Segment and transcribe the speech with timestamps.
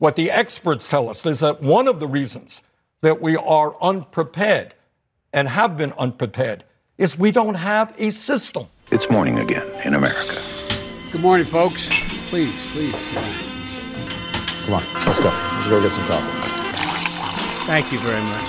[0.00, 2.62] What the experts tell us is that one of the reasons
[3.02, 4.74] that we are unprepared
[5.32, 6.62] and have been unprepared
[6.98, 8.66] is we don't have a system.
[8.92, 10.38] It's morning again in America.
[11.10, 11.88] Good morning, folks.
[12.30, 12.94] Please, please.
[14.66, 15.30] Come on, let's go.
[15.56, 16.30] Let's go get some coffee.
[17.66, 18.48] Thank you very much.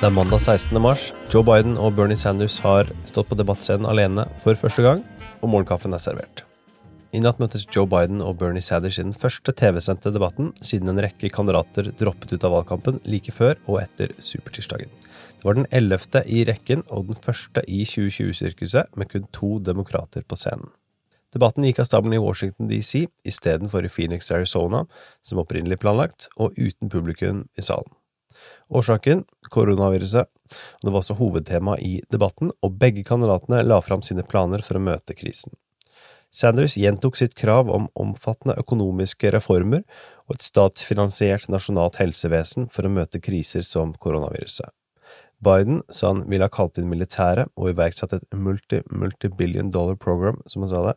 [0.00, 0.80] Det er mandag 16.
[0.80, 1.12] mars.
[1.34, 5.04] Joe Biden og Bernie Sanders har stått på debattscenen alene for første gang,
[5.42, 6.47] og morgenkaffen er servert.
[7.08, 11.00] I natt møttes Joe Biden og Bernie Sanders i den første TV-sendte debatten siden en
[11.00, 14.90] rekke kandidater droppet ut av valgkampen like før og etter supertirsdagen.
[15.38, 20.26] Det var den ellevte i rekken og den første i 2020-sirkuset med kun to demokrater
[20.28, 20.68] på scenen.
[21.32, 24.82] Debatten gikk av stabelen i Washington DC istedenfor i Phoenix, Arizona,
[25.24, 27.88] som opprinnelig planlagt, og uten publikum i salen.
[28.68, 30.28] Årsaken koronaviruset.
[30.82, 34.84] Det var også hovedtema i debatten, og begge kandidatene la fram sine planer for å
[34.90, 35.56] møte krisen.
[36.30, 39.84] Sanders gjentok sitt krav om omfattende økonomiske reformer
[40.28, 44.68] og et statsfinansiert nasjonalt helsevesen for å møte kriser som koronaviruset.
[45.40, 50.64] Biden sa han ville ha kalt inn militæret og iverksatt et multi-multibillion dollar program, som
[50.64, 50.96] han sa det,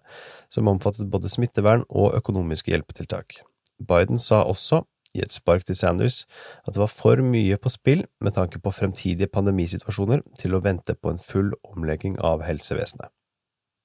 [0.49, 3.43] som omfattet både smittevern og økonomiske hjelpetiltak.
[3.77, 4.81] Biden sa også
[5.13, 6.23] i et spark til Sanders
[6.65, 10.97] at det var for mye på spill med tanke på fremtidige pandemisituasjoner til å vente
[10.97, 13.11] på en full omlegging av helsevesenet.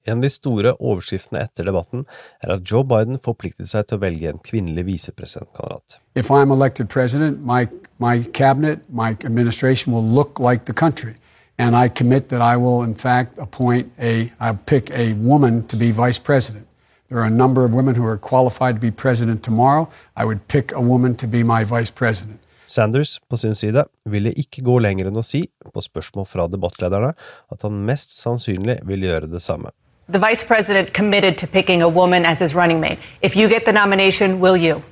[0.07, 2.05] En av de store overskriftene etter debatten
[2.39, 5.99] er at Joe Biden forpliktet seg til å velge en kvinnelig visepresidentkandidat.
[6.15, 7.67] If I'm elected president, my,
[7.99, 11.15] my cabinet, my administration will look like the country.
[11.59, 15.75] And I commit that I will, in fact, appoint a, I'll pick a woman to
[15.75, 16.67] be vice president.
[17.09, 19.89] There are a number of women who are qualified to be president tomorrow.
[20.15, 22.39] I would pick a woman to be my vice president.
[22.65, 27.13] Sanders på sin side ville ikke gå lenger enn å si, på spørsmål fra debattlederne,
[27.51, 29.71] at han mest sannsynlig vil gjøre det samme.
[30.09, 32.99] The vice president committed to picking a woman as his running mate.
[33.21, 34.83] If you get the nomination, will you?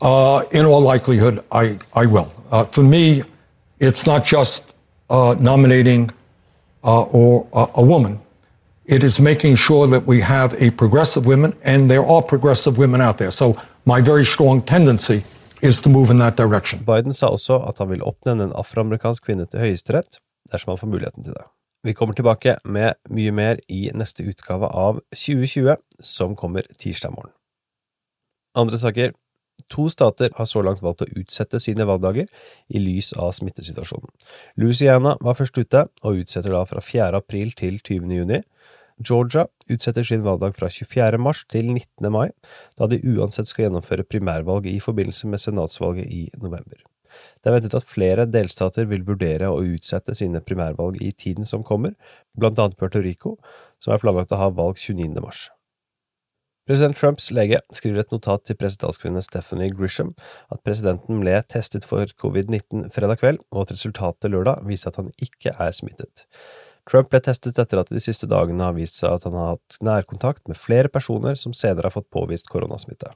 [0.00, 2.32] Uh, in all likelihood, I, I will.
[2.50, 3.22] Uh, for me,
[3.80, 4.74] it's not just
[5.08, 6.10] uh, nominating
[6.84, 8.20] uh, or a woman.
[8.84, 13.00] It is making sure that we have a progressive women, and there are progressive women
[13.00, 13.30] out there.
[13.30, 15.22] So my very strong tendency
[15.62, 16.80] is to move in that direction.
[16.84, 20.18] Biden sa også at han vil oppnevne en afroamerikansk kvinne til høyesterett
[20.52, 21.46] dersom han får muligheten til det.
[21.82, 27.34] Vi kommer tilbake med mye mer i neste utgave av 2020, som kommer tirsdag morgen.
[28.54, 29.16] Andre saker.
[29.72, 32.28] To stater har så langt valgt å utsette sine valgdager
[32.70, 34.10] i lys av smittesituasjonen.
[34.60, 37.10] Louisiana var først ute, og utsetter da fra 4.
[37.18, 38.14] april til 20.
[38.20, 38.40] juni.
[39.02, 41.18] Georgia utsetter sin valgdag fra 24.
[41.18, 42.12] mars til 19.
[42.14, 42.28] mai,
[42.78, 46.78] da de uansett skal gjennomføre primærvalg i forbindelse med senatsvalget i november.
[47.42, 51.64] Det er ventet at flere delstater vil vurdere å utsette sine primærvalg i tiden som
[51.66, 51.96] kommer,
[52.38, 53.34] blant annet Puerto Rico,
[53.82, 55.18] som er planlagt å ha valg 29.
[55.24, 55.48] mars.
[56.62, 60.12] President Trumps lege skriver et notat til presidentskvinne Stephanie Grisham
[60.54, 65.10] at presidenten ble testet for covid-19 fredag kveld, og at resultatet lørdag viser at han
[65.18, 66.22] ikke er smittet.
[66.86, 69.56] Trump ble testet etter at det de siste dagene har vist seg at han har
[69.56, 73.10] hatt nærkontakt med flere personer som senere har fått påvist koronasmitte.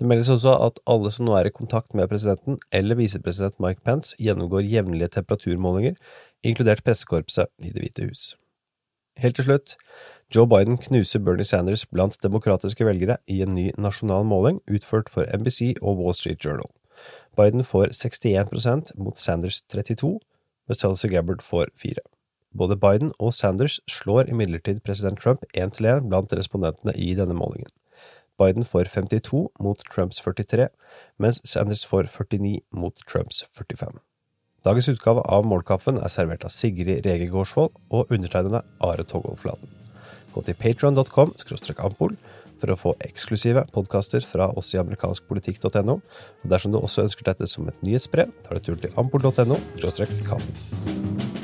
[0.00, 3.84] Det meldes også at alle som nå er i kontakt med presidenten eller visepresident Mike
[3.84, 5.98] Pence, gjennomgår jevnlige temperaturmålinger,
[6.42, 8.22] inkludert pressekorpset i Det hvite hus.
[9.20, 9.74] Helt til slutt,
[10.34, 15.28] Joe Biden knuser Bernie Sanders blant demokratiske velgere i en ny nasjonal måling utført for
[15.36, 16.70] NBC og Wall Street Journal.
[17.36, 20.16] Biden får 61% mot Sanders 32,
[20.68, 22.00] mens Tulsi Gabbard får 4.
[22.56, 27.36] Både Biden og Sanders slår imidlertid president Trump én til én blant respondentene i denne
[27.36, 27.68] målingen.
[28.40, 30.68] Biden får 52 mot Trumps 43,
[31.20, 34.00] mens Sanders får 49 mot Trumps 45.
[34.64, 39.72] Dagens utgave av Målkaffen er servert av Sigrid Rege Gårdsvold og undertegnede Are Togolflaten.
[40.34, 41.32] Gå til patron.com
[41.80, 42.16] ampol
[42.60, 46.00] for å få eksklusive podkaster fra oss i amerikanskpolitikk.no.
[46.44, 49.60] Dersom du også ønsker dette som et nyhetsbrev, tar du turen til ampol.no
[50.28, 51.39] kaffen.